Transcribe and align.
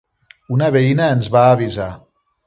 Una 0.53 0.69
veïna 0.75 1.09
ens 1.17 1.29
va 1.35 1.43
avisar. 1.57 1.91